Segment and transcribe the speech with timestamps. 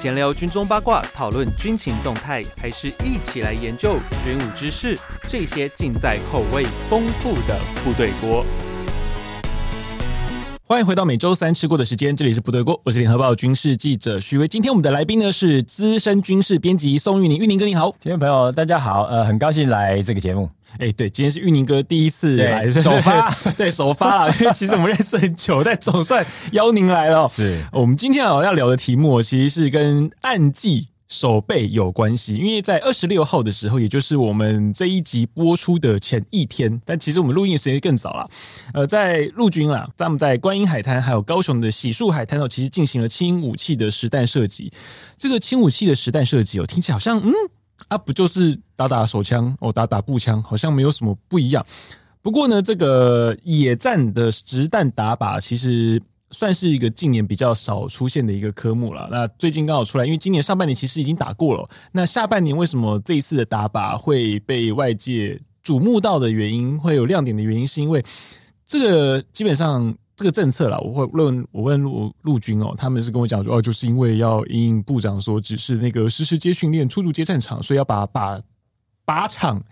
[0.00, 4.98] 闲聊军中八卦，讨论军情动态，还是一起来研究军武知识？
[5.24, 8.42] 这些尽在口味丰富的部队锅。
[10.64, 14.48] 欢迎回到每周三吃过的时间，这里是部队锅，我是联合报军事记者徐威。
[14.48, 20.48] 今天我们的来宾呢是资深军事编辑宋玉宁，玉宁哥你好，听众朋友大家好，呃，很高兴来这个节目。
[20.78, 27.28] 哎，对，今天是玉宁哥第一次来首发， 对首发了，因为其实我们认识很久，但总算邀您来了。
[27.28, 30.88] 是我们今天啊要聊的题目，其实是跟暗记。
[31.12, 38.30] 守备有关系，因为在二十六号的时候，也就是我们这一集播出的前一天，但其实我们录音时间更早了。
[38.72, 44.72] 呃，在陆军啦，他们在观音海滩还有高雄的洗漱海滩哦，其实进行了轻武器的实弹射击。
[45.18, 47.32] 这个轻武器的实弹射击哦，听起来好像嗯
[47.90, 51.62] 啊，不就是打打手枪哦，打打步枪，好像没有什么不一样。
[52.22, 56.02] 不过呢，这个野战的实弹打靶其实。
[56.32, 59.08] 算是一个近年比较少出现的一个科目了。
[59.10, 61.68] 那最近刚好出来，因为今年上半年其实已经打过了。
[61.90, 68.00] 那下半年为什么这一次的打靶会被外界瞩目到的原因，会有亮点的原因，是因为
[68.64, 70.78] 这个基本上这个政策了。
[70.80, 78.38] 我会问，我问陆陆军哦，他们是跟我讲说，哦，就是因为要因应部长所指示那个实时接训练、出入接战场，所以要把把
[79.06, 79.64] 靶场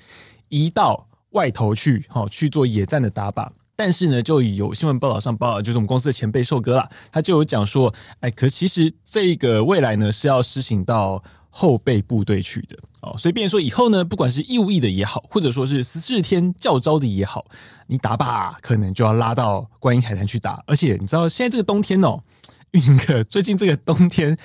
[0.49, 3.47] 移到外头去，好去做野战的打靶。
[3.77, 17.45] 但是呢，就有新闻报道上报，就是我们公司的前辈寿哥啦，他就有讲说，哎，可其实这个未来呢是要施行到后备部队去的哦，所以变说以后呢，不管是义务役的也好，或者说是十四天教招的也好，
[17.87, 22.21] 你打靶可能就要拉到观音海滩去打，而且你知道现在这个冬天哦，
[22.73, 24.37] 玉宁哥，最近这个冬天，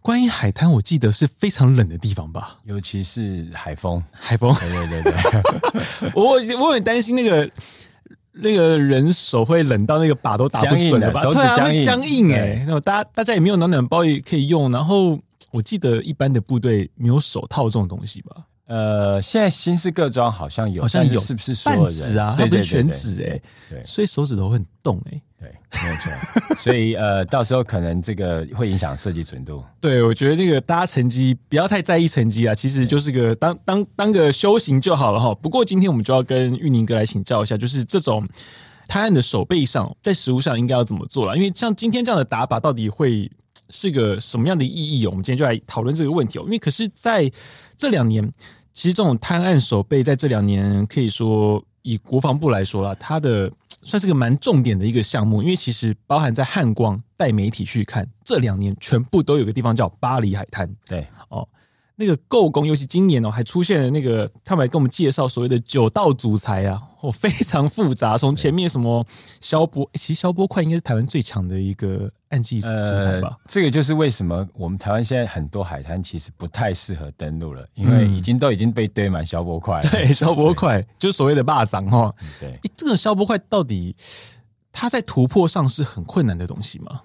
[0.00, 7.50] 观音海滩我记得是非常冷的地方吧，尤其是海风，海风，对对对对， 我我很担心那个。
[8.36, 11.22] 那个人手会冷到那个靶都打不准了吧？
[11.22, 12.64] 手指僵硬，僵硬哎！
[12.66, 14.72] 那大家大家也没有暖暖包也可以用。
[14.72, 15.16] 然后
[15.54, 18.44] 我记得一般的部队没有手套这种东西吧？
[18.66, 22.34] 呃，现在新式各装好像有，好像有，是不是半指啊？
[22.36, 25.22] 它不是全指哎，对，所以手指头会很冻哎。
[25.38, 25.48] 对，
[25.80, 26.56] 没有错。
[26.56, 29.62] 所以呃，到时候可能这个会影响射击准度。
[29.80, 35.32] 对，我觉得那个大家成绩不要太在意成绩啊，其实就是个当当当个修行就好了哈。
[35.36, 38.26] 不过今天我们就要跟玉宁哥来请教一下，就是这种
[38.88, 41.36] 滩案的手背上，在实物上应该要怎么做了？
[41.36, 43.30] 因为像今天这样的打靶，到底会
[43.70, 45.06] 是个什么样的意义？
[45.06, 46.42] 我们今天就来讨论这个问题哦。
[46.44, 47.30] 因为可是在
[47.76, 48.32] 这两年。
[48.76, 53.48] 其实这种滩岸守备在这两年可以说，以国防部来说啦，它的
[53.84, 60.68] 算是个蛮重点的一个项目，因为其实包含在汉光带媒体去看，这两年全部都有个地方叫巴黎海滩。
[60.88, 61.48] 对哦，
[61.94, 66.82] 那个构工，尤其今年哦，还出现了那个他们来跟我们介绍所谓的九道主材啊。
[67.00, 68.18] 哦，非常复杂。
[68.18, 69.06] 从前面什么
[69.40, 73.28] 消波，其实消波块应该是台湾最强的一个暗记组材吧？
[73.30, 79.80] 呃，这个就是为什么我们台湾现在很多海滩其实不太适合登陆了，因为已经都已经被堆满消波块。
[79.90, 82.12] 对，消波块就是所谓的霸掌哈。
[82.40, 83.94] 对，欸，这个消波块到底
[84.72, 87.00] 它在突破上是很困难的东西吗？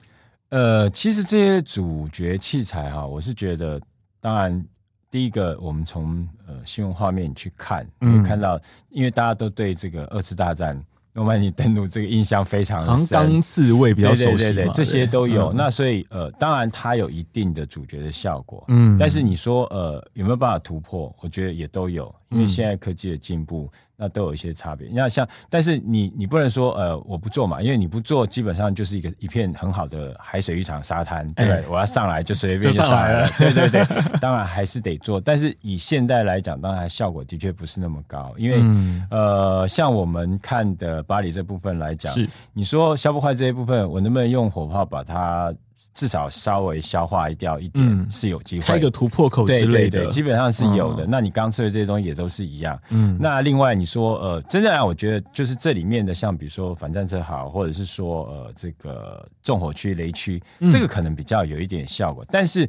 [0.50, 3.80] 呃，其实这些主角器材哈，我是觉得，
[4.20, 4.66] 当然。
[5.12, 10.80] 第一个，我们从呃新闻画面去看，嗯，看到，因为大家都对这个二次大战
[11.20, 15.52] 诺曼底登录这个印象非常深，钢刺苇比较熟悉，对对对，这些都有。
[15.52, 21.14] 嗯、那所以呃，当然它有一定的主角的效果，嗯，但是你说呃有没有办法突破？
[21.20, 23.70] 我觉得也都有，因为现在科技的进步。
[24.00, 24.88] 嗯那都有一些差别。
[24.88, 33.86] 你看，像，但是你你不能说呃我不做嘛，因为你不做，基本上就是一个一片很好的海水浴场沙滩，对我要上来就随便就上来了， 对对对。
[34.22, 45.54] 当然还是得做，但是以现在来讲，当然效果的确不是那么高，因为、嗯、呃，像我们看的巴黎这部分来讲，是你说消不坏这一部分，我能不能用火炮把它？
[45.94, 51.06] 至少稍微消化掉一点是有机会，开一个突破口之类的，基本上是有的。
[51.06, 52.80] 嗯、那你刚吃的这些东西也都是一样。
[52.90, 60.42] 嗯，那另外你说呃，真正啊，我觉得就是这里面的，像比如说反战车好，或者是说呃这个纵火区、雷区，
[60.72, 62.68] 这个可能比较有一点效果，嗯、但是。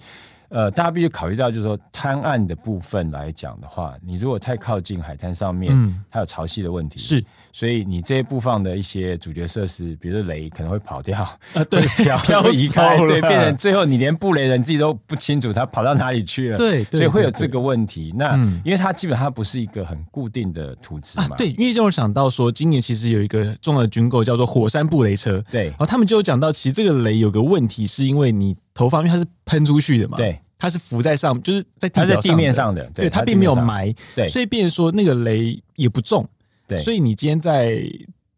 [0.50, 18.12] 呃，大家必须考虑到，就是说滩岸的部分来讲的话，你如果太靠近海滩上面，嗯，它有潮汐的问题，是，所以你这一部分的一些主角设施，比如说雷，可能会跑掉，啊，对， 飘飘移开，对，变成最后你连布雷人自己都不清楚它跑到哪里去了，对，所以会有这个问题。
[18.16, 18.34] 那
[18.64, 28.56] 因为它基本上不是一个很固定的图纸嘛，对，因为就我想到说，今年其实有一个重要的军购叫做火山布雷车，对，然后他们就有讲到，其实这个雷有个问题，是因为你。
[28.74, 36.26] 投放，因为它是喷出去的嘛，对，它是浮在上，就是在地，在地面上的，对，它并没有埋，对，所以变成说那个雷也不重，
[36.66, 37.82] 对，所以你今天在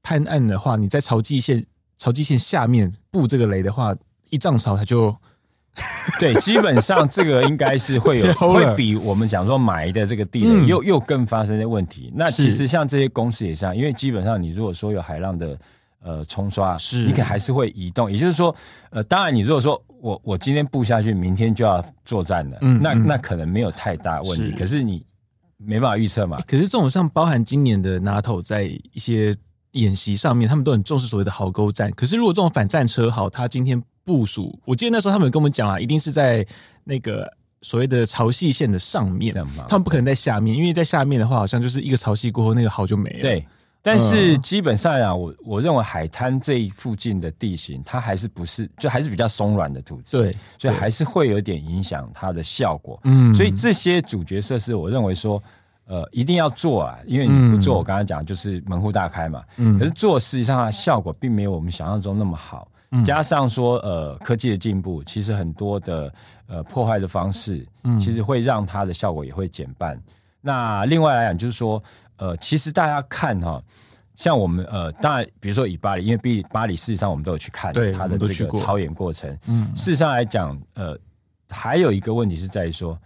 [0.03, 1.65] 探案的话，你在潮汐线
[1.99, 3.95] 潮汐线下面布这个雷的话，
[4.31, 5.15] 一涨潮它就
[6.21, 12.13] 对，基本上这个应该是会有 会比我们讲说埋的这个地雷又、嗯、又更发生的问题。
[12.15, 15.59] 那其实像这些公司也像，因为基本上你如果说有海浪的
[16.03, 18.11] 呃冲刷，是你可还是会移动。
[18.11, 18.55] 也就是说，
[18.91, 24.51] 呃，当然你如果说我我今天布下去，明天就要作战了，嗯、那那可能没有太大问题。
[24.51, 25.05] 是可是你
[25.57, 26.41] 没办法预测嘛。
[26.47, 28.63] 可是这种像包含今年的 NATO 在
[28.93, 29.37] 一些
[29.73, 31.91] 演习上面，他们都很重视所谓的壕沟战。
[31.93, 33.83] 可是如果这种反战车好，它今天。
[34.05, 36.45] 部署，我记得那时候他们有跟我们讲啊，一定是在
[36.83, 39.33] 那个所谓的潮汐线的上面，
[39.69, 43.21] 他们不可能在下面，因为在下面的话，好像就是一个潮汐过后，那个壕就没了。
[43.21, 43.47] 对，
[43.83, 53.01] 但是基本上啊，我我认为海滩这一附近的地形，它还是不是就还是比较松软的土质，对，所以还是会有点影响它的效果。
[53.05, 55.43] 嗯，所以这些主角设施，我认为说，
[55.87, 59.43] 呃，一定要做啊，因为你不做，我刚才讲就是门户大开嘛。
[59.57, 62.69] 嗯，可是做实际上它效果并没有我们想象中那么好。
[63.07, 66.13] 加上说，呃，科技的进步，其实很多的
[66.47, 67.67] 呃破坏的方式，
[67.99, 69.97] 其实会让它的效果也会减半。
[69.97, 70.03] 嗯、
[70.43, 71.83] 那另外来讲，就是说，
[72.23, 73.61] 呃，其实大家看哈，
[74.15, 79.37] 像我们呃，当然，比如说以巴黎，因为毕巴黎事实上我们都有去看它的这个操演过程。
[79.49, 80.97] 嗯，事实上来讲，呃，
[81.49, 82.97] 还有一个问题是在于说，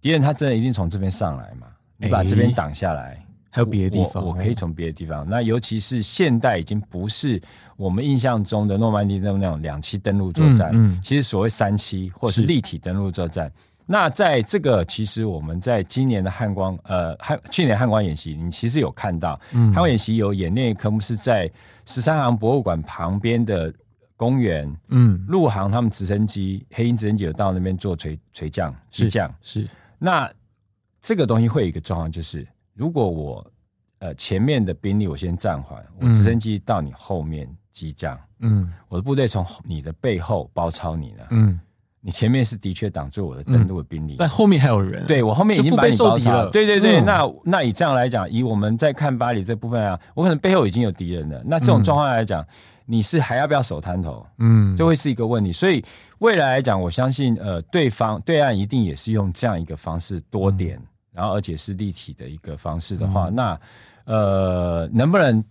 [0.00, 1.68] 敌人他真的一定从这边上来嘛？
[1.96, 3.12] 你把这边挡下来。
[3.12, 5.26] 欸还有别的地方，我，我可以从别的地方。
[5.26, 7.40] 那尤其是现代已经不是
[7.78, 13.50] 我们印象中的诺曼底那种那种两栖登陆作战，嗯嗯、其实所谓三栖或是立体登陆作战。
[13.86, 21.50] 是那在这个其实我们在今年的汉光呃汉去年汉光演习，你其实有看到，汉光演习有演练科目是在
[21.84, 23.72] 十三行博物馆旁边的
[24.16, 29.68] 公园，嗯，陆航他们直升机黑鹰直升机有到那边做垂垂降起降，是。
[29.98, 30.30] 那
[31.00, 32.46] 这个东西会有一个状况就是。
[32.78, 33.50] 如果我
[34.00, 41.58] 呃前面的兵力我先暂缓，我直升机到你后面机降，嗯，我的部队从你的背后包抄你了，嗯，
[42.06, 52.46] 你前面是的确挡住我的登陆的兵力，但后面还有人，对我后面已经把你包抄了，对对对，那那以这样来讲，以我们在看巴黎这部分啊，我可能背后已经有敌人了，那这种状况来讲，
[52.84, 54.24] 你是还要不要守滩头？
[54.38, 55.84] 嗯，这会是一个问题，所以
[56.18, 60.80] 未来来讲，我相信呃对方对岸一定也是用这样一个方式多点。
[61.12, 63.60] 然后，而且是立体的一个方式的话，嗯、那
[64.04, 65.42] 呃，能不能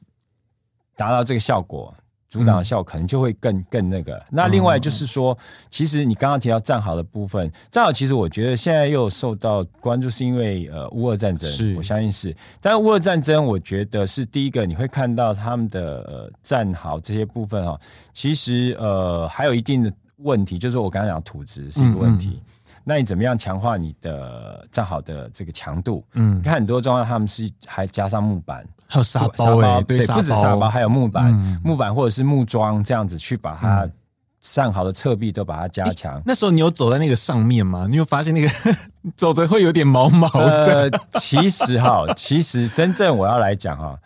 [0.95, 1.93] 达到这个效果？
[2.35, 4.15] 阻挡的效果可能就会更更那个。
[4.17, 5.37] 嗯、那另外就是说，嗯、
[5.69, 12.35] 其实你刚刚提到战壕的部分，战壕其实我觉得现在又受到关注，是因为呃乌俄战争，是我相信是。
[12.59, 17.79] 但是乌俄战争，我觉得是第一个，你会看到他们的呃战壕这些部分哈、哦，
[18.11, 22.27] 其实呃还有一定的问题，就是我刚刚讲土质是一个问题。
[22.27, 22.51] 嗯嗯
[22.87, 26.05] 那你怎么样强化你的站好的这个强度？
[26.13, 33.89] 嗯，你看很多状况，他们是还加上木板，还有沙包，欸，对，不止沙包，还有木板，嗯、木板或者是木桩这样子去把它
[34.39, 36.21] 上好的侧壁都把它加强，欸。
[36.23, 37.87] 那时候你有走在那个上面吗？
[37.89, 38.49] 你有发现那个
[39.17, 40.89] 走的会有点毛毛的？
[40.91, 43.99] 呃、其实哈， 其实真正我要来讲哈，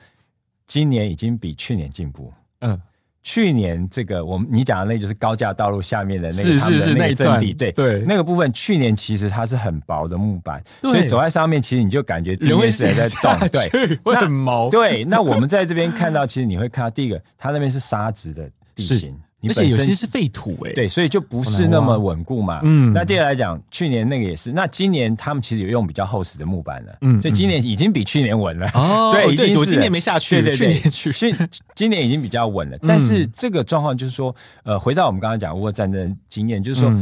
[0.66, 2.32] 今年已经比去年进步。
[2.62, 2.82] 嗯。
[3.22, 14.70] 去年这个我们你讲的那就是高架道路下面的那个他们的那一阵地，对对，那个部分去年其实它是很薄的木板，所以走在上面其实你就感觉地面是在动，对，会很毛。
[14.70, 19.16] 对，那我们在这边看到，其实你会看到第一个，它那边是沙质的地形。
[19.48, 22.60] 而且有些是废土哎，对，所以就不是那么稳固嘛。
[22.64, 28.68] 嗯，那接下来讲，去年那个也是，那今年他们其实有用比较厚实的木板了，嗯，所以今年已经比去年稳了。
[28.74, 32.78] 哦， 对，对，我今年没下去，对对对，去年今年已经比较稳了。
[32.82, 36.94] 但是这个状况就是说，呃，回到我们刚刚讲乌俄战争经验，就是说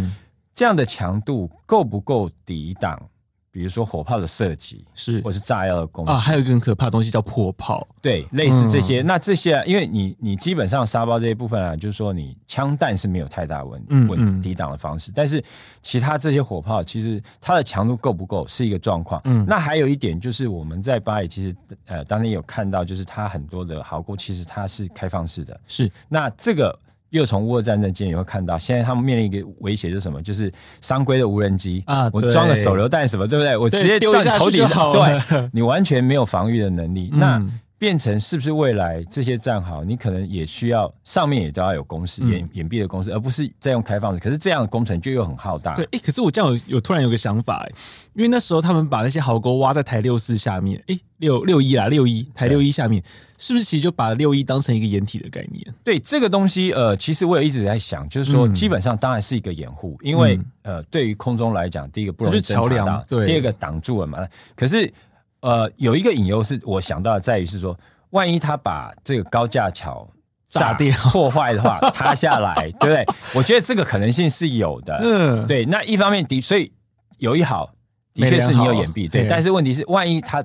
[0.53, 3.01] 这样的强度够不够抵挡？
[3.57, 6.11] 比如说火炮的射击是，或是炸药的攻击。
[6.11, 9.01] 啊，还有一个很可怕的东西叫破炮，对，类似这些。
[9.01, 15.43] 嗯、那这些，啊，因为你你基本上沙包这一部分啊，就是说你枪弹是没有太大问问题抵挡的方式，嗯嗯、但是
[15.81, 19.19] 其他这些火炮其实它的强度够不够是一个状况。
[19.25, 21.55] 嗯，那还有一点就是我们在巴黎其实
[21.87, 25.91] 呃当天有看到，就是它很多的壕沟其实它是开放式的，是。
[26.07, 26.77] 那这个。
[27.09, 30.21] 又从乌俄战争间也会看到，现在他们面临一个威胁是什么？
[30.21, 33.55] 就是商规的无人机啊，我装个手榴弹什么，对不对？
[33.55, 37.09] 我直接丢到你头顶，对，你完全没有防御的能力。
[37.15, 37.45] 嗯、那
[37.79, 44.19] 变成是不是未来这些战壕，你可能也需要上面也都要有工事掩掩蔽的工事，而不是再用开放的。
[44.19, 45.75] 可是这样的工程就又很浩大。
[45.75, 47.75] 对，哎，可是我这样有有突然有个想法，哎，
[48.15, 53.03] 因为那时候他们把那些壕沟挖在台六四下面，哎，六六一啦，六一台六一下面，
[53.37, 55.63] 是不是其实就把六一当成一个掩体的概念？
[55.83, 64.27] 对，这个东西，呃，其实我也一直在想，就是说，基本上当然是一个掩护，嗯、因为呃，对于空中来讲，第一个不容易侦察到，对，第二个挡住了嘛。
[64.55, 64.91] 可是，
[65.41, 67.77] 呃，有一个隐忧是我想到的，在于是说。
[68.11, 70.07] 万一他把这个高架桥
[70.47, 73.05] 炸掉、 破坏的话，塌下来，对不对？
[73.35, 74.97] 我觉得这个可能性是有的。
[75.03, 75.65] 嗯，对。
[75.65, 76.71] 那一方面的，所以
[77.17, 77.69] 有一好，
[78.13, 79.27] 的确是你有掩蔽，对。
[79.27, 80.43] 但是问题是，万一它。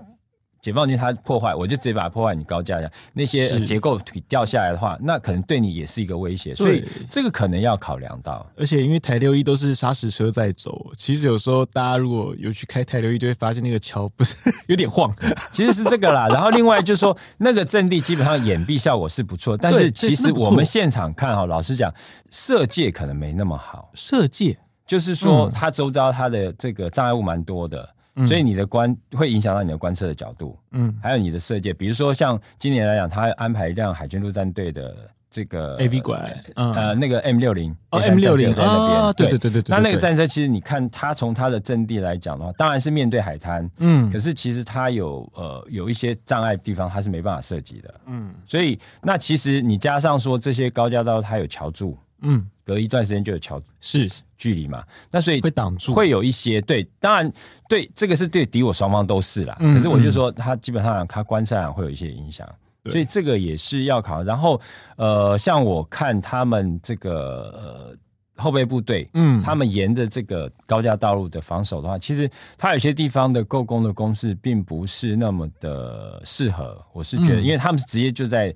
[0.62, 2.36] 解放军他破坏，我就直接把它破坏。
[2.36, 6.54] 你高架下那些结构掉下来的话，那可能对你也是一个威胁。
[6.54, 8.46] 所以这个可能要考量到。
[8.56, 14.36] 而且因为台六一都是砂石车在走，其实有时候大家如果有去开台六一，就会发现那个桥不是
[14.68, 15.12] 有点晃。
[15.52, 16.28] 其实是这个啦。
[16.30, 21.92] 然后另外就是说，那个阵地基本上掩蔽效果是不错，但是其实我们现场看哈，老实讲，
[22.30, 23.90] 射界可能没那么好。
[23.94, 27.88] 射界就是说，它周遭它的这个障碍物蛮多的。
[28.26, 34.94] 所以你的观会影响到你的观测的角度，嗯，还有你的设计，比如说像今年来讲，他安排一辆海军陆战队的
[35.30, 39.50] 这个 AV 拐，呃，那个 M 六零，M 六零在那边，对对。
[39.50, 39.64] 对对。
[39.68, 51.96] 那那个战车其实你看，它从它的阵地来讲的话，当然是面对海滩，嗯，可是其实它有呃有一些障碍地方，它是没办法设计的，嗯，所以那其实你加上说这些高架道它有桥柱。
[52.24, 57.32] 嗯，隔一段时间就有桥是距离嘛，那所以会挡住，会有一些对，当然
[57.68, 59.56] 对这个是对敌我双方都是啦。
[59.58, 62.48] 嗯、可是我就说，它基本上它观战会有一些影响，
[62.84, 64.22] 对所以这个也是要考。
[64.22, 64.60] 然后
[64.96, 67.96] 呃，像我看他们这个呃
[68.36, 76.80] 后备部队，嗯，他们沿着这个高架道路的防守的话，其实它有些地方的构工的公式并不是那么的适合。
[76.92, 78.54] 我是觉得，嗯、因为他们是直接就在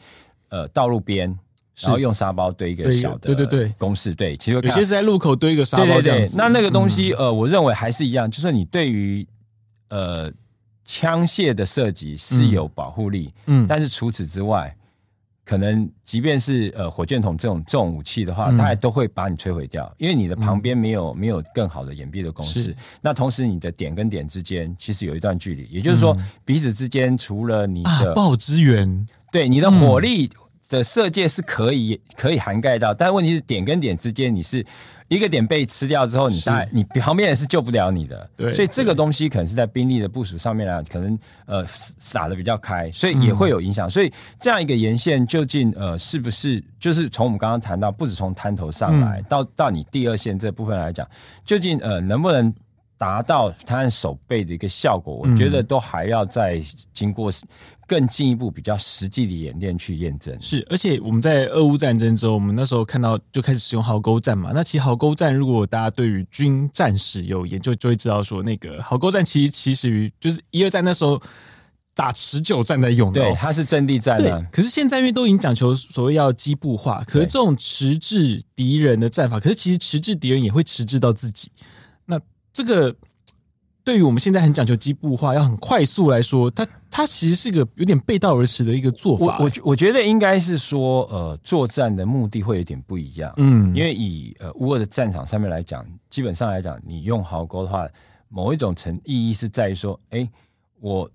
[0.49, 1.37] 呃道路边。
[1.83, 6.05] 然后用沙包堆一个小的，对对对，公式对，其实有些是在路口堆一个沙包这样子。
[6.05, 9.27] 对对对，那那个东西，呃，我认为还是一样，就是你对于
[9.91, 10.33] 呃
[10.87, 14.75] 枪械的设计是有保护力，嗯，但是除此之外，
[15.45, 22.75] 可能即便是呃火箭筒这种重武器的话，它都会把你摧毁掉，因为你的旁边没有没有更好的掩蔽的公式。
[23.03, 30.31] 那同时，你的点跟点之间其实有一段距离，也就是说，彼此之间除了你的爆支援，对你的火力。
[30.69, 34.65] 的设计是可以可以涵盖到，但问题是点跟点之间，你是
[35.09, 36.43] 一个点被吃掉之后，你
[36.73, 38.29] 你旁边人是救不了你的。
[38.37, 43.89] 对，所以这个东西可能是在兵力的部署上面来讲，可能呃撒的比较开，所以也会有影响。
[43.89, 51.09] 嗯、所以这样一个沿线究竟呃是不是就是从我们刚刚谈到，不止从滩头上来、嗯、到到你第二线这部分来讲，
[51.45, 52.53] 究竟呃能不能？
[52.99, 56.63] 达到他守备的一个效果，我觉得都还要再
[56.95, 57.31] 经过
[57.87, 60.35] 更进一步比较实际的演练去验证。
[60.41, 64.51] 是，而且我们在俄乌战争之后，我们那时候看到就开始使用壕沟战嘛。
[64.55, 71.21] 那其实壕沟战，如果大家对于军战史有研究，就会知道说，那个壕沟战其实其实于就是一二战那时候
[71.95, 74.43] 打持久战在用的，对，它是阵地战的。
[74.51, 81.51] 可是现在因为都已经讲求所谓要机步化，可是这种迟滞敌人的战法，可是其实迟滞敌人也会迟滞到自己。
[82.57, 82.97] 这个
[83.85, 89.37] 对于我们现在很讲究机步化，要很快速来说，它它其实是一个有点背道而驰的一个做法。
[89.39, 93.31] 我我我觉得应该是说，呃，作战的目的会有点不一样。
[93.37, 97.87] 嗯，因为以呃乌俄的战场上面来讲，基本上来讲，你用壕沟的话，
[98.31, 100.27] 某一种层意义是在于说，哎，
[100.81, 101.11] 我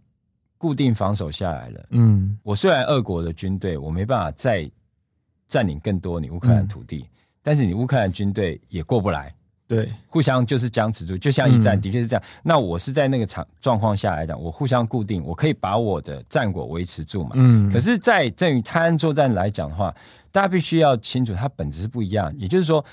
[0.60, 1.86] 固定防守下来了。
[1.90, 4.70] 嗯，我虽然俄国的军队我没办法再
[5.48, 7.10] 占领更多你乌克兰土地，嗯，
[7.42, 9.34] 但是你乌克兰军队也过不来。
[9.74, 12.22] 对，互相就是僵持住，就像一战，的确是这样。
[12.26, 17.30] 嗯、那我是在那个场状况下来讲，我互相固定，我可以把我的战果维持住嘛。
[17.36, 17.72] 嗯。
[17.72, 19.96] 可是，在正与泰安作战来讲的话，
[20.30, 22.34] 大家必须要清楚，它本质是不一样。
[22.38, 22.84] 也就是说。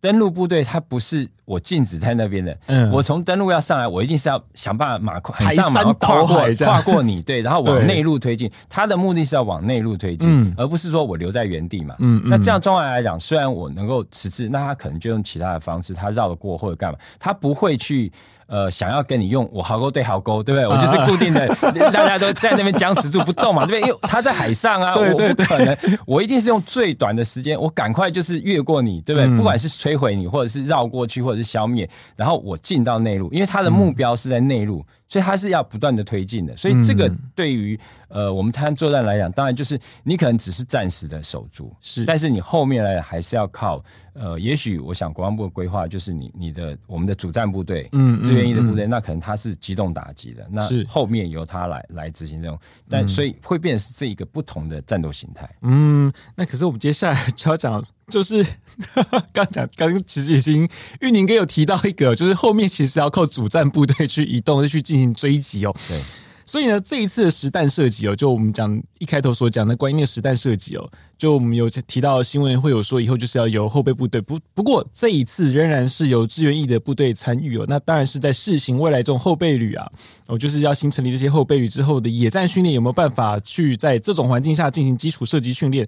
[0.00, 8.50] 登陆部队它不是我静止在那边的，嗯，我从登陆要上来，我一定是要想办法马跨海上马跨过跨过你，对，然后往内陆推进。
[8.68, 11.96] 它的目的是要往内陆推进，而不是说我留在原地嘛。
[11.98, 18.12] 嗯，那这样状况来讲，虽然我能够迟滞，那他可能就用其他的方式，他绕得过或者干嘛，他不会去。
[18.48, 20.66] 呃，想要跟你用我壕沟对壕沟，对不对？
[20.66, 21.46] 我就是固定的，
[21.92, 23.88] 大家都在那边僵持住不动嘛，对不对？
[23.88, 25.76] 因为他在海上啊， 我不可能，
[26.06, 29.28] 我一定是用最短的时间，我赶快就是越过你，对不对？
[29.36, 34.84] 不管是摧毁你，或者是绕过去，或者是消灭，然后我进到内陆，因为他的目标是在内陆。
[35.08, 55.48] 所以它是要不断的推进的，所以这个对于呃我们滩作战来讲，当然就是你可能只是暂时的守住，是，但是你后面来还是要靠呃，也许我想国防部的规划就是你你的我们的主战部队，嗯，志愿役的部队，那可能它是机动打击的，那后面由他来来执行任务，但所以会变成是这一个不同的战斗形态。
[55.62, 57.82] 嗯，那可是我们接下来就要讲。
[58.08, 58.44] 就是
[59.32, 60.68] 刚讲，刚其实已经
[61.00, 65.74] 玉宁哥有提到一个，就是后面其实要靠主战部队去移动，去进行追击哦。
[65.88, 66.00] 对，
[66.46, 79.86] 所以呢，这一次的实弹射击哦，就我们讲一开头所讲的关于那个实弹射击哦，就我们有提到新闻会有说以后就是要由后备部队不不过这一次仍然是由志愿役的部队参与哦，那当然是在试行未来这种后备旅啊，
[80.26, 85.86] 哦就是要新成立这些后备旅之后的野战训练有没有办法去在这种环境下进行基础射击训练？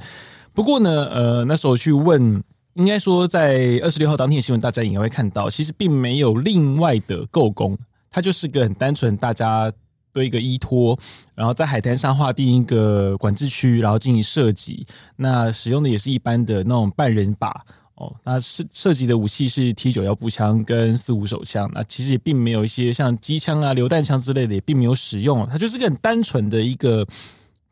[0.53, 2.43] 不过呢，呃那时候去问。
[2.75, 7.77] 应该说，在二十六号当天的新闻，大家应该会看到，其实并没有另外的构工，
[8.09, 9.71] 它就是个很单纯，大家
[10.13, 10.97] 堆一个依托，
[11.35, 14.87] 然后在海滩上划定一个管制区，然后进行射击。
[15.17, 17.53] 那使用的也是一般的那种半人靶
[17.97, 18.15] 哦。
[18.23, 21.69] 那射射击的武器是 T 九幺步枪跟四五手枪。
[21.75, 25.47] 那其实也并没有一些像机枪啊、榴弹枪之类的，也并没有使用。
[25.49, 27.05] 它就是个很单纯的一个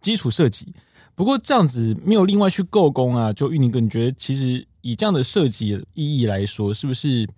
[0.00, 0.74] 基础设计。
[1.18, 4.66] 不过这样子没有另外去构工啊，就玉宁哥，你觉得其实？
[4.80, 7.28] 以这样的设计意义来说，是不是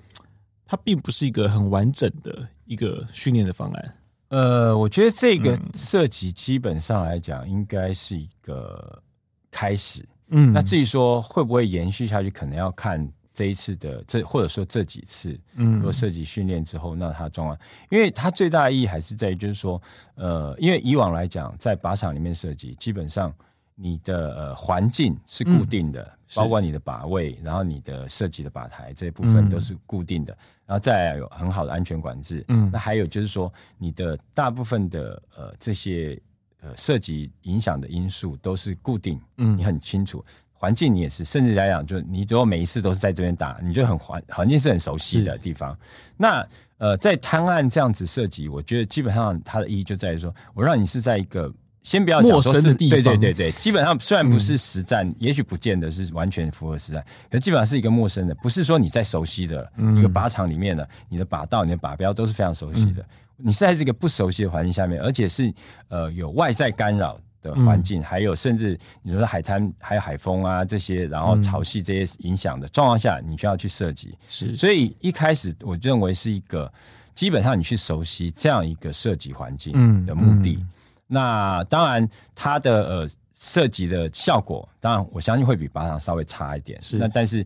[0.66, 3.94] 它并不是一个很完整的一个训练的方案？
[4.28, 9.02] 呃，我觉得这个设计基本上来讲，应该是一个
[9.50, 10.06] 开始。
[10.28, 17.58] 嗯，那至于说会不会延续下去，可能要看这一次的这，或者说这几次，嗯，如果设计训练之后，那它状况，
[17.88, 19.80] 因为它最大的意义还是在于，就是说，
[20.14, 23.34] 呃，因为以往来讲，在靶场里面设计，基本上。
[23.82, 32.44] 你的呃环境是固定的，嗯、包括你的靶位，然后你的设计的靶台这一部分都是固定的，嗯、然后再有很好的安全管制。
[32.49, 36.20] 嗯，那还有就是说，你的大部分的呃这些
[36.60, 40.22] 呃涉及影响的因素都是固定，嗯，你很清楚。
[40.52, 45.75] 环境你也是，甚至来讲，就你如果每一次都是在这边打，你就很环环境是很熟悉的地方。
[46.18, 46.46] 那
[46.76, 51.50] 呃，在滩岸这样子设计，我觉得基本上它的意义就在于说，我让你是在一个。
[51.82, 63.02] 先不要讲说是对对对对， 基本上虽然不是实战，嗯、也许不见得是完全符合实战，可基本上是一个陌生的，不是说你在熟悉的一个靶场里面的，你的靶道、你的靶标都是非常熟悉的。
[63.02, 63.06] 嗯、
[63.38, 65.52] 你是在这个不熟悉的环境下面，而且是
[65.88, 74.14] 呃有外在干扰的环境，嗯、还有甚至你说海滩还有海风啊这些，然后潮汐这些影响的状况下，你需要去设计。
[74.28, 76.70] 是，所以一开始我认为是一个
[77.14, 80.62] 基本上你去熟悉这样一个设计环境的目的。
[81.12, 86.81] 那当然，它的呃涉及的效果，当然我相信会比靶场稍微差一点。
[86.81, 87.45] 是，那但是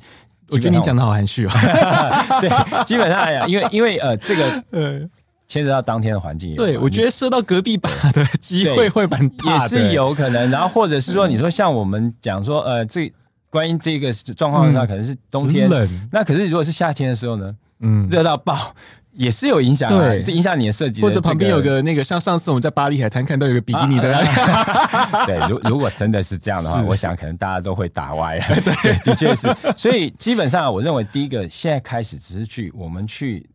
[0.50, 1.50] 我觉得你讲的好含蓄哦。
[2.42, 5.00] 对，基本上来讲，因为因为呃这个 呃
[5.49, 6.54] 牵扯到当天的环境。
[6.54, 10.50] 对，我觉得射到隔壁靶的机会会蛮大的，也是有可能。
[10.50, 13.10] 然后或者是说，你说像我们讲说，呃，这
[13.49, 15.88] 关于这个状况的话，可能是冬天冷。
[16.12, 17.54] 那可是如果是夏天的时候呢？
[17.80, 18.75] 嗯，热到爆。
[19.14, 24.28] 也是有影响啊，对，影响你的设计，或者旁边有个那个，像上次我们在巴黎海滩看到有个比基尼在那里。
[25.26, 28.46] 对， 如如果真的是这样的话，我想可能大家都会打歪了。
[28.82, 29.48] 对，的确是。
[29.76, 33.48] 所以基本上，我认为第一个现在开始只是去我们去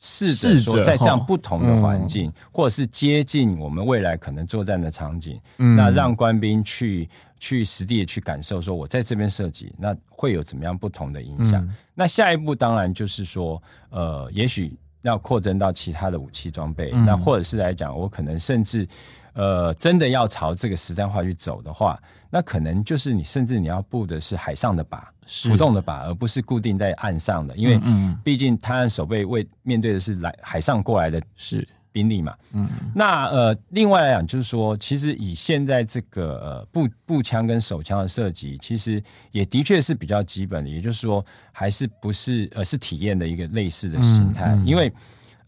[0.00, 7.06] 试着说，在这样不同的环境，或者是接近我们未来可能作战的场景，那让官兵去
[7.38, 11.68] 去实地的去感受，说我在这边设计，那会有怎么样不同的影响。
[11.94, 14.74] 那下一步当然就是说，呃，也许。
[15.02, 18.86] 要扩增到其他的武器装备，嗯、那或者是来讲，我可能甚至，
[19.34, 25.48] 呃，真的要朝这个实战化去走的话，那可能就是你甚至你要布的是海上的靶，是。
[25.48, 27.80] 浮动的靶，而不是固定在岸上的，因为
[28.24, 31.66] 毕竟他岸守备为面对的是来海上过来的是。
[31.92, 39.00] 兵力嘛，嗯，那呃，另外来讲，就是说，其实以现在这个呃步步枪跟手枪的设计，其实
[39.30, 44.90] 也的确是比较基本的，也就是说，还是不是呃是体验的一个类似的形态，嗯嗯、因为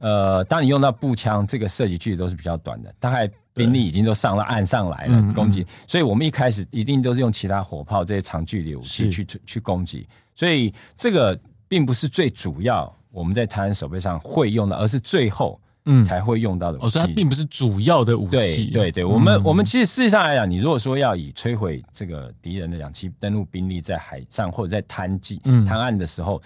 [0.01, 15.59] 呃，当你用到步枪，这个射击距离都是比较短的，大概兵力已经都上了岸上来了攻击，所以我们一开始一定都是用其他火炮这些长距离武器去去攻击，所以这个并不是最主要我们在台湾守备上会用的，而是最后。
[15.87, 16.87] 嗯，才会用到的武器。
[16.87, 18.67] 哦，所以它并不是主要的武器。
[18.67, 26.41] 对对对，我们、嗯、我们其实事实上来讲，你如果说要以摧毁这个敌人的两栖登陆兵力在海上或者在滩际、嗯、滩岸的时候，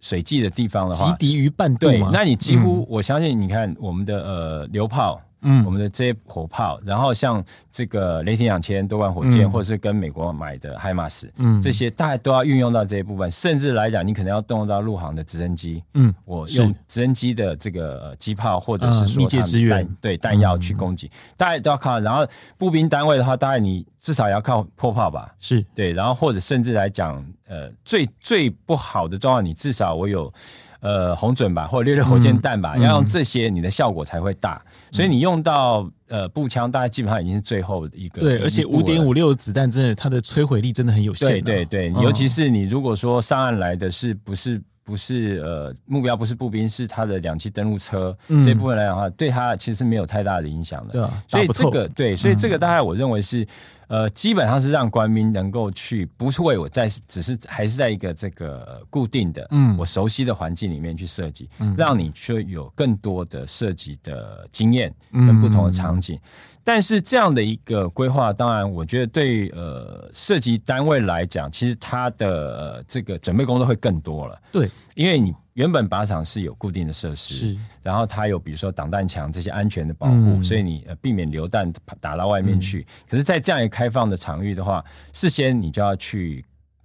[0.00, 1.86] 水际的地方的话，击敌于半渡。
[1.86, 5.20] 对，那你几乎、嗯、我相信，你看我们的呃榴炮。
[5.42, 13.30] 嗯，我们的这些火炮，然后像这个雷霆两千多管火箭，嗯、或者是跟美国买的海马斯，嗯，这些大概都要运用到这一部分。
[13.30, 21.98] 甚至来讲，你可能要动用到陆航的直升机，嗯，我用直升机的这个机炮，或者是说它的弹对弹药去攻击，嗯、大概都要靠。
[22.00, 22.26] 然后
[22.58, 25.92] 步兵单位的话，大概你至少也要靠破炮吧，是对。
[25.92, 30.32] 然后或者甚至来讲，呃，最最不好的状况，你至少我有。
[30.80, 34.60] 呃，红准吧，或者六六火箭弹吧，嗯、要用这些，你的效果才会大。
[34.64, 38.20] 嗯、所以你用到呃步枪，大概基本上已经是最后一个。
[38.20, 41.30] 对，而且五点五六子弹真的，它的摧毁力真的很有限，啊。
[41.30, 44.60] 对对对，嗯、尤其是你如果说上岸来的是不是？
[44.82, 50.94] 不是呃目标不是步兵，是他的两栖登陆车、嗯、这部分来讲的话，对他其实是没有太大的影响的。
[50.94, 53.46] 对啊，所以这个对，所以这个大概我认为是。
[53.90, 66.14] 呃，基本上是让官兵能够去，不是为我在，只是还是在一个这个固定的，嗯，我熟悉的环境里面去设计，嗯，让你去有更多的设计的经验跟不同的场景。
[66.14, 66.20] 嗯，
[66.64, 74.40] 但是这样的一个规划，当然，我觉得对呃涉及单位来讲，其实它的，呃，这个准备工作会更多了。
[74.52, 75.34] 对，因为你。
[75.54, 81.70] 原本靶场是有固定的设施，是，然后它有比如说挡弹墙这些安全的保护，嗯、所以你避免流弹
[82.00, 82.80] 打到外面去。
[82.80, 86.42] 嗯、可是，在这样一个开放的场域的话，事先你就要去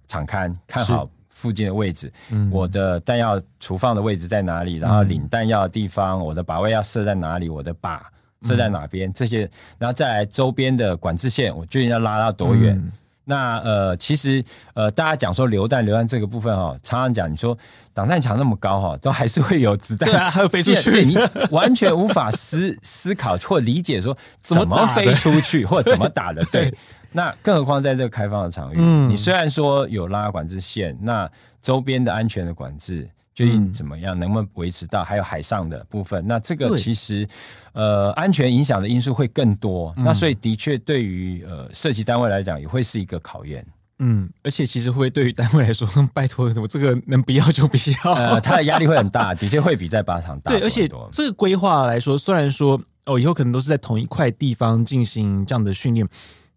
[0.08, 8.00] 场勘看好附近的位置，嗯、我的弹药储放的位置在哪里，然后领弹药的地方，我的靶位要设在哪里，我的靶
[8.46, 12.76] 设在哪边，嗯、这些，然后再来周边的管制线，我究竟要拉到多远？
[12.76, 12.92] 嗯
[13.28, 14.40] 那呃，其实
[14.72, 17.58] 呃，大家讲说榴弹榴弹这个部分哈、哦，常常讲你说
[17.92, 21.18] 挡弹墙那么高哈、哦，都还是会有子弹，对啊，还有飞出去，对，你
[21.50, 26.70] 完全无法思 思考或理解说怎么飞出去或者怎么打的，对。
[26.70, 26.78] 对
[27.10, 31.28] 那更何况在这个开放的场域，嗯、你虽然说有拉管制线，那
[31.60, 33.08] 周边的安全的管制。
[33.36, 34.18] 究竟怎么样？
[34.18, 35.04] 能不能维持到？
[35.04, 37.28] 还有海上的部分，那这个其实
[37.74, 39.92] 呃安全影响的因素会更多。
[39.98, 43.64] 嗯、那所以的确对于呃设计单位来讲，也会是一个考验。
[43.98, 48.12] 嗯，而且其实会对于单位来说， 拜托我这个能不要就不要。
[48.14, 50.50] 呃，它的压力会很大， 的确会比在靶场大。
[50.56, 56.08] 对，而且这个规划来说，虽然说哦，以后可能都是在同一块地方进行这样的训练。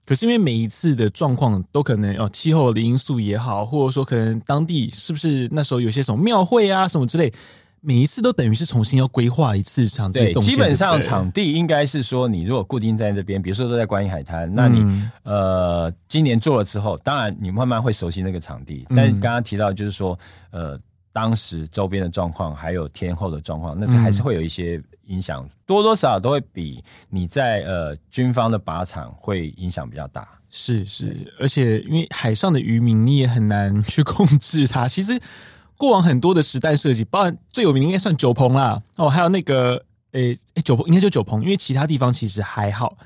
[0.09, 7.31] 可是因为每一次的状况都可能哦，气候的因素也好，或者说可能当地是不是那时候有些什么庙会啊什么之类，
[7.79, 10.19] 每一次都等于是重新要规划一次场地。
[10.19, 18.87] 对，基本上场地应该是说，你如果固定在这边，比如说都在观音海滩，那你、嗯、呃今年做了之后，当然你慢慢会熟悉那个场地。
[18.95, 20.17] 但是刚刚提到就是说，
[20.49, 20.75] 呃，
[21.13, 24.81] 当时周边的状况还有天候的状况，那这还是会有一些。
[25.09, 34.87] 影响多多少少都会比你在呃军方的靶场会影响比较大，是是，而且因为海上的渔民你也很难去控制它。
[34.89, 35.19] 其实
[35.77, 39.75] 过往很多的实弹设计，包含最有名应该算九鹏啦，哦，还有那个
[40.11, 42.97] 诶诶、欸、九鹏应该就九鹏，因为其他地方其实还好。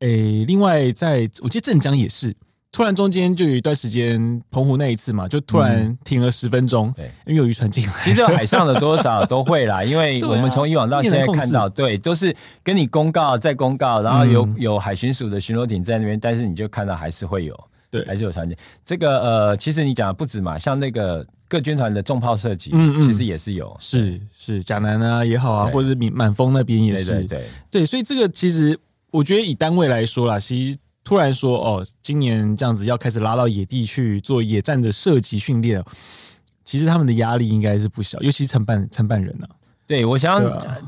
[0.00, 2.34] 诶、另外在我记得镇江也是。
[2.70, 7.92] 突然中间就有一段时间，澎湖那一次嘛，就突然停了十分钟，对，因为有渔船进来。
[8.04, 17.58] 其实海上的多少都会啦，因为我们 从以往到现在看到，对，都是跟你公告再公告，然后有有海巡署的巡逻艇在那边，但是你就看到还是会有，
[17.90, 18.56] 对，还是有船舰。
[18.84, 27.44] 这个呃，其实你讲的不止嘛，像那个各军团的重炮射击，嗯嗯，其实也是有，是是甲南啊也好啊，或者是满满丰那边也是，对。
[27.70, 28.78] 对，所以这个其实
[29.10, 30.78] 我觉得以单位来说啦，其实。
[31.08, 35.82] 突然说哦，今年这样子要开始拉到野地去做野战的射击训练，
[36.66, 39.56] 其实他们的压力应该是不小，尤其是承办承办人呢、啊。
[39.86, 40.38] 对，我想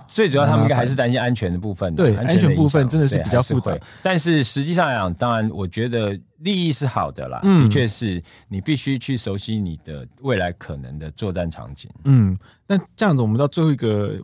[0.06, 2.04] 最主要他们应该还是担心安全的部分的。
[2.04, 3.74] 对，安全部分真的是比较复杂。
[4.02, 11.90] 但是实际上来讲，当然我觉得利益是好的啦，嗯、的确是你必须去熟悉你的未来可能的作战场景。
[12.04, 14.20] 嗯，那这样子我们到最后一个。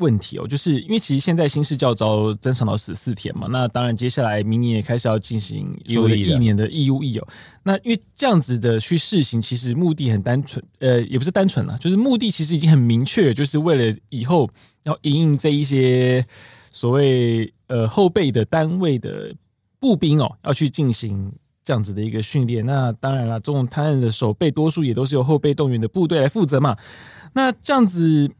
[0.00, 7.28] 问题哦，就是因为其实现在新式教招增长到十四天嘛，那当然接下来明年也开始要进行所谓的一年的义务役哦。
[7.62, 14.48] 那因为这样子的去试行，其实目的很单纯，呃，也不是单纯了，就是目的其实已经很明确，就是为了以后
[14.84, 16.24] 要因应这一些
[16.72, 19.34] 所谓呃后备的单位的
[19.78, 21.30] 步兵哦，要去进行
[21.62, 22.64] 这样子的一个训练。
[22.64, 26.76] 那当然了，这种他人的守备多数也都是由后备动员的部队来负责嘛。
[27.34, 28.30] 那这样子，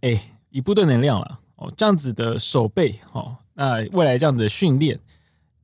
[0.00, 0.28] 哎。
[0.52, 4.98] 以部队能量了哦，这样子的守备哦，那未来这样子的训练，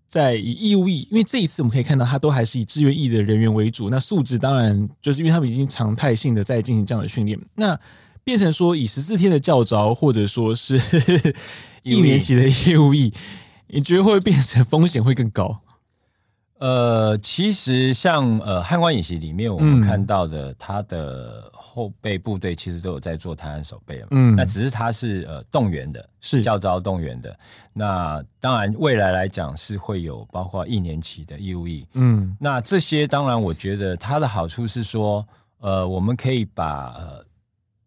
[0.09, 7.79] 在以义务役，因为这一次我们可以看到，它都还是以志愿役的人员为主，那素质当然就是因为他们已经常态性的在进行这样的训练，那
[8.25, 10.81] 变成说以十四天的教招，或者说是
[11.83, 13.13] 一年期的义务役，
[13.69, 15.61] 你觉得会变成风险会更高？
[16.59, 26.43] 呃，其实像呃汉光演习里面，我们看到的，他的后备部队其实都有在做台湾守备，嗯，那只是他是呃动员的，是。
[26.43, 27.39] 教招动员的。
[27.73, 35.25] 那当然未来来讲是会有包括一年期的义务役，嗯，那这些当然我觉得它的好处是说，
[35.61, 37.25] 呃，我们可以把呃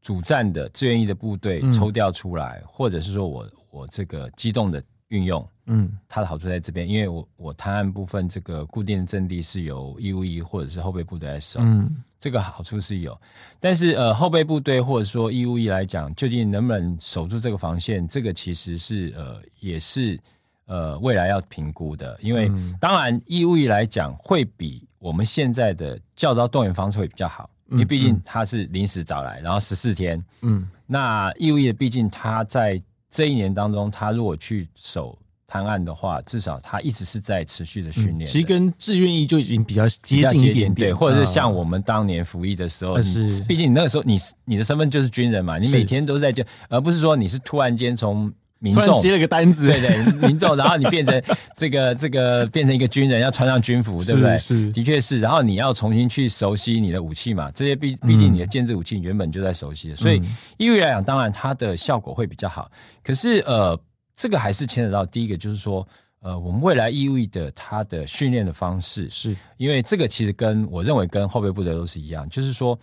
[0.01, 5.45] 主战的志愿役的部队抽调出来，嗯、或者是说我我这个机动的运用。
[5.65, 13.19] 嗯，它的好处在这边，因为我我探案部分这个固定的阵地是由义务役或者是后备部队来守，嗯，这个好处是有，
[13.59, 20.19] 但是呃后备部队或者说义务役来讲，究竟能不能守住这个防线，这个其实是呃也是
[20.65, 27.49] 呃未来要评估的，因为、嗯、当然义务役来讲会比我们现在的教招动员方式会比较好。
[27.69, 35.17] 因为毕竟他是临时找来，然后十四天，嗯，那义务役的毕竟他在这一年当中，他如果去守
[35.51, 38.25] 滩岸的话，至少他一直是在持续的训练、嗯。
[38.25, 48.31] 其实跟志愿役就已经比较接近一点点，对，或者是像我们当年服役的时候，嗯、是，毕竟你那个时候你你的身份就是军人嘛，你每天都在这，而不是说你是突然间从。
[48.63, 51.19] 民众接了个单子，对对，民众，然后你变成
[51.57, 54.37] 这个 这个变成一个军人，要穿上军服，对不对？
[54.37, 55.17] 是，的确是。
[55.17, 60.21] 然后你要重新去熟悉你的武器嘛，这些毕毕竟你的建制武器原本就在熟悉的，所以
[60.57, 62.69] 义务役来讲，当然它的效果会比较好。
[63.03, 63.75] 可是呃，
[64.15, 65.87] 这个还是牵扯到第一个，就是说
[66.21, 69.35] 呃，我们未来义务役的他的训练的方式，是。
[69.57, 72.77] 因为这个其实跟我认为跟后备部队都是一样，就是说。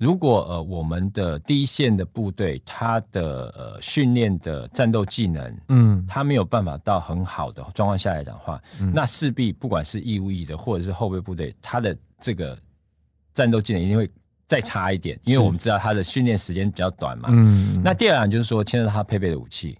[0.00, 12.56] 如果呃我们的第一线的部队，他的呃训练的战斗技能，嗯，他没有办法到很好的状况下来讲的话，嗯、那势必不管是义务役的或者是后备部队，他的这个
[13.34, 14.08] 战斗技能一定会
[14.46, 19.76] 再差一点，因为我们知道他的训练时间比较短嘛，嗯，那第二样就是说，牵涉他配备的武器。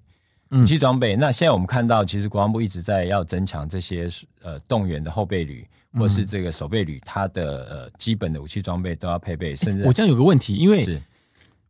[0.50, 4.08] 武器装备，那现在我们看到，其实国防部一直在要增强这些
[4.42, 9.54] 呃动员的后备旅，或是这个守备旅，它的呃基本的武器装备都要配备。
[9.54, 11.00] 甚至、欸、我这样有个问题，因为是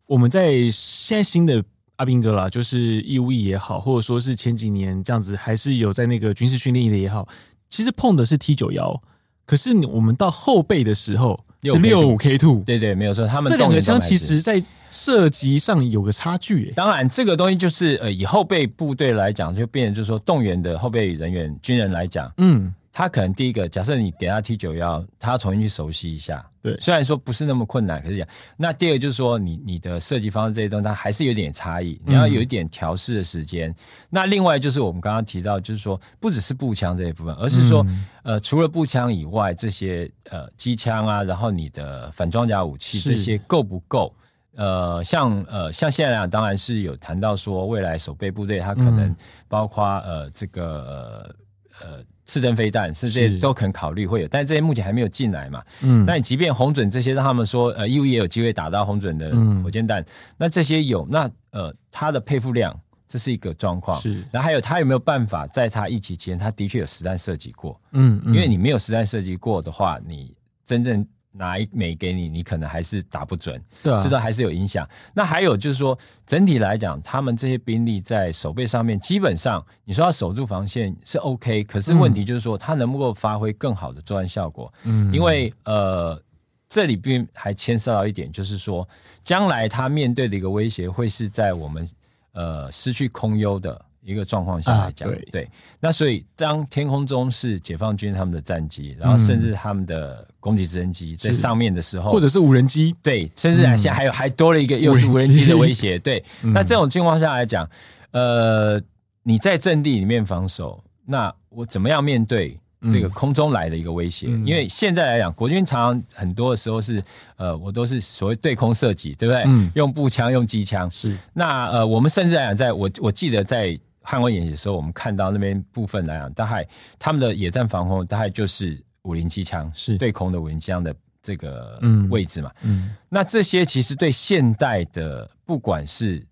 [0.07, 1.63] 我们在现在新的
[1.97, 7.29] 阿兵哥啦，就是义务役也好，或者说是前几年这样子，还是有在那个军事训练营的也好，
[7.69, 9.03] 其实碰的是 T 九幺，
[9.45, 14.63] 可是我们到后备的时候是六五 K two，对对，没有错，他们这两个枪其实在。
[14.91, 33.71] 射击上有个差距，当然这个东西就是呃，以后备部队来讲，就变成就是说动员的后备人员军人来讲，嗯，他可能第一个，假设你给他 T 九幺，他要重新去熟悉一下，对，虽然说不是那么困难，可是讲那第二个就是说你你的设计方式这些东西，它还是有点差异，你要有一点调试的时间。
[33.71, 33.75] 嗯、
[34.11, 44.13] 那另外就是我们刚刚提到，就是说不只是步枪这一部分，而是说、嗯、呃，除了步枪以外，这些呃机枪啊，然后你的反装甲武器这些够不够？
[44.57, 49.15] 呃，像呃，像现在来讲，当然是有谈到说，未来守备部队它可能
[49.47, 51.33] 包括、嗯、呃这个
[51.81, 55.65] 呃呃刺针飞弹，是这些都可能考虑会有，但这些目前还没有进来嘛。
[55.81, 59.33] 嗯，那你即便红准这些，让他们说呃义务也有机会打到红准的
[59.65, 63.99] 火箭弹，嗯、那这些有，那呃它的配付量这是一个状况。
[63.99, 67.81] 是，然后还有它有没有办法在它疫情期间，它的确有实弹射击过？
[67.93, 71.05] 嗯，嗯因为你没有实弹射击过的话，你真正。
[71.33, 74.89] 拿一枚给你，你可能还是打不准，对啊，这都还是有影响。
[75.15, 84.73] 那还有就是说，整体来讲，他们这些兵力在守备上面，基本上你说要守住防线是 OK，可是问题就是说，他能不能够发挥更好的作战效果？
[84.85, 86.21] 嗯，因为呃，
[86.69, 88.89] 这里边还牵涉到一点，就是说，
[89.23, 91.89] 将来他面对的一个威胁会是在我们
[92.33, 93.85] 呃失去空优的。
[94.09, 107.69] 一个状况下来讲，啊、对，对，那所以当天空中是解放军他们的战机，然后甚至他们的攻击直升机在上面的时候，或者是无人机，对，甚至现在还有、嗯、还多了一个又是无人机的威胁， 对，嗯、那这种情况下来讲，
[108.13, 108.81] 呃，
[109.23, 112.59] 你在阵地里面防守，那我怎么样面对？
[112.93, 117.03] 这个空中来的一个威胁，嗯、因为现在来讲，国军常常很多的时候是，
[117.35, 119.43] 呃，我都是所谓对空射击，对不对？
[119.49, 120.89] 嗯、用步枪，用机枪。
[120.89, 121.19] 是。
[121.35, 126.67] 那呃，我们甚至来讲，在我我记得在捍卫演习的时候，我们看到那边部分来讲，大概
[126.99, 131.79] 他们的野战防空大概就是五零机枪，是对空的五零机枪的这个
[132.11, 132.51] 位置嘛。
[132.63, 132.87] 嗯。
[132.87, 136.27] 嗯那这些其实对现代的不管是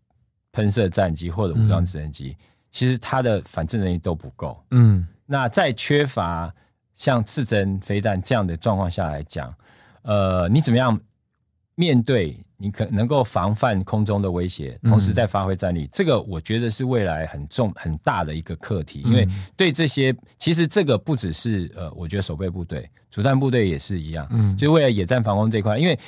[0.52, 4.62] 喷射战机或者武装直升机，嗯、其实它的反制能力都不够。
[4.70, 5.06] 嗯。
[5.26, 6.54] 那在缺乏
[6.94, 9.54] 像刺针飞弹这样的状况下来讲，
[10.02, 10.98] 呃，你怎么样
[11.74, 12.38] 面对？
[12.56, 19.02] 你可能够防范空中的威胁，同时再发挥战力，嗯、这个我觉得是未来很重很大的一个课题。
[19.04, 22.88] 因为对这些，其实这个不只是呃，我觉得守备部队。
[23.08, 25.98] 主战部队也是一样，嗯，就为了野战防空这块，因为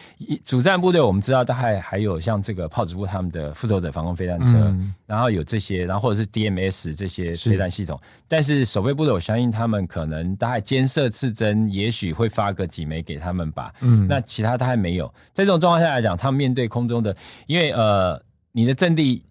[0.44, 7.98] 主战部队我们知道，大概还有像这个炮指部他们的复仇者防空飞弹车，嗯、然后有这些，然后或者是 DMS 这些飞弹系统。
[8.02, 13.72] 是但是守备部队，我相信他们可能大概监射刺针，也许会发个几枚给他们吧。
[13.80, 15.06] 嗯，那其他他还没有。
[15.32, 17.14] 在这种状况下来讲，他们面对空中的，
[17.48, 18.22] 因为呃，
[18.52, 19.24] 你的阵地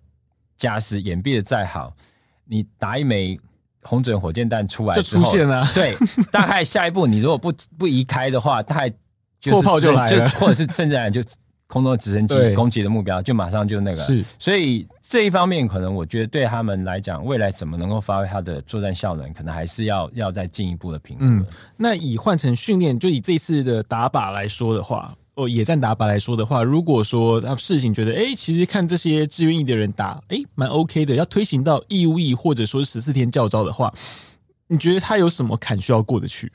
[0.57, 1.95] 假使掩蔽的再好，
[2.43, 3.39] 你打一枚。
[3.83, 5.95] 红准火箭弹出来就出现了，对，
[6.29, 8.93] 大概下一步你如果不不移开的话，大概
[9.49, 11.23] 破炮就来了，或者是甚至就
[11.67, 21.23] 空中的直升机攻击的目标就马上就那个，是，所以这一方面可能我觉得对他们来讲，未来怎么能够发挥它的作战效能，可能还是要要再进一步的评估。
[21.23, 21.45] 嗯，
[21.77, 25.15] 那以换成训练，就以这次的打靶来说的话。
[25.37, 33.93] 哦，野战打靶来说的话，如果说他事情觉得，哎，其实看这些志愿役的人打，哎，蛮 OK 的，要推行到义务役或者说十四天教招的话，
[34.67, 36.51] 你觉得他有什么坎需要过得去？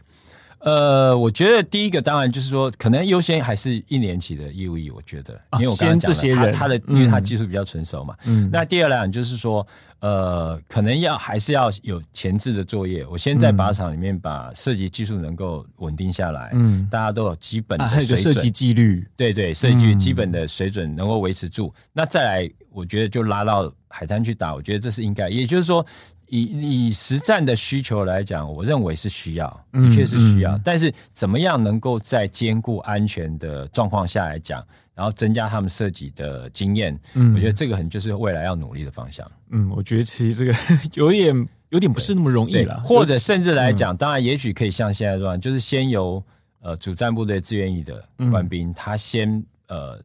[0.64, 8.14] 呃，我觉得第一个当然就是说，可能优先还是一年级的义务役，我觉得，因为我刚刚讲了，他他的，因为他技术比较成熟嘛。
[8.27, 8.48] 嗯。
[8.53, 9.66] 那第二来讲就是说，
[9.98, 13.05] 呃，可能要还是要有前置的作业。
[13.07, 21.75] 我先在靶场里面把射击技术能够稳定下来，嗯，大家都有基本的水准，啊、还有射击纪律，对对，射击纪律基本的水准能够维持住。
[21.77, 25.85] 嗯、那再来，我觉得就拉到海滩去打，我觉得这是应该，也就是说。
[26.34, 30.56] 以以实战的需求来讲，我认为是需要，的确是需要。
[30.56, 39.30] 嗯嗯、但是怎么样能够在兼顾安全的状况下来讲，然后增加他们设计的经验，嗯、我觉得这个很就是未来要努力的方向。
[39.50, 40.58] 嗯，我觉得其实这个
[40.96, 42.80] 有点有点不是那么容易了。
[42.80, 46.24] 或者甚至来讲，嗯、当然也许可以像现在这样，就是先由
[46.62, 50.00] 呃主战部队志愿役的官兵，嗯、他先呃。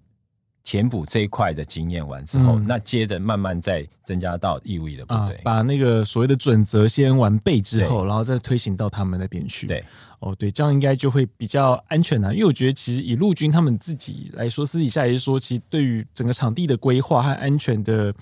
[0.68, 9.66] 填补这一块的经验完之后，嗯、那接着慢慢再增加到义务役的部队、啊，把那个所谓的准则先完备之后，然后再推行到他们那边去。
[9.66, 9.82] 对，
[10.20, 12.34] 哦，对，这样应该就会比较安全啊。
[12.34, 18.14] 因为我觉得，其实以陆军他们自己来说，私底下也是说，其实对于整个场地的规划和安全的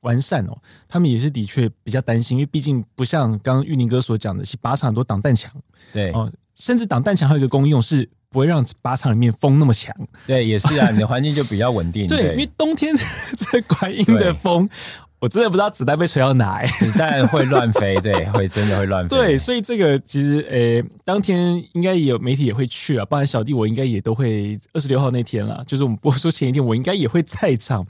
[0.00, 5.52] 完善哦，他们也是的确比较担心，因为毕竟不像刚刚玉宁哥所讲的，是靶场很多挡弹墙，
[5.92, 8.10] 对哦，甚至挡弹墙还有一个功用是。
[8.34, 9.94] 不会让靶场里面风那么强，
[10.26, 12.04] 对，也是啊，你的环境就比较稳定。
[12.10, 12.92] 对，因为冬天
[13.36, 14.68] 这观音的风，
[15.20, 19.16] 我真的不知道子弹被吹到哪，欸， 子弹会乱飞，对， 会真的会乱飞。
[19.16, 27.86] 对，所以这个其实，诶、欸，当天应该也有媒体也会去啊，不然小弟我应该也都会二十六号那天了，就是我们播出前一天，我应该也会在场。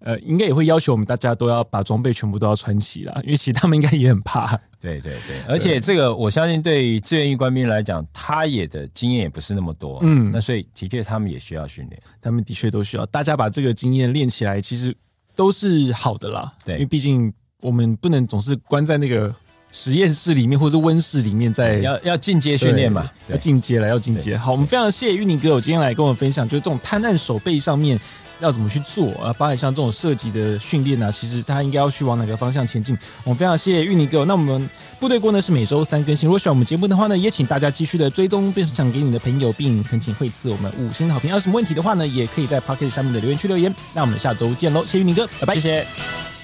[0.00, 4.58] 呃，应该也会要求我们大家都要把装备全部都要穿齐了，因为其实他们应该也很怕。
[4.80, 13.04] 对对对，而且这个我相信对于志愿役官兵来讲，他也的经验也不是那么多，嗯，那所以的确他们也需要训练，他们的确都需要。
[13.06, 14.96] 大家把这个经验练起来，其实
[15.34, 16.52] 都是好的啦。
[16.64, 19.34] 对，因为毕竟我们不能总是关在那个
[19.72, 24.38] 实验室里面或者是温室里面在，在要要进阶训练嘛，要进阶了，要进阶。
[24.38, 27.98] 好，我们非常谢谢玉宁哥，我今天来跟我们分享，就是这种滩岸守备上面。
[28.40, 29.32] 要怎么去做啊？
[29.34, 31.10] 包含像这种射击的训练呢？
[31.10, 32.96] 其实他应该要去往哪个方向前进？
[33.24, 34.24] 我们非常谢谢玉宁哥。
[34.24, 34.68] 那我们
[35.00, 36.26] 部队锅呢是每周三更新。
[36.26, 41.30] 如果喜欢我们节目的话呢，也请大家继续的追踪，并分享给你的朋友，并恳请惠赐我们五星好评。
[41.30, 43.74] 有什么问题的话呢，也可以在 Pocket 下面的留言区留言。
[43.94, 44.84] 那我们下周见喽！
[44.86, 45.54] 谢谢玉宁哥，拜拜。
[45.54, 46.37] 谢谢。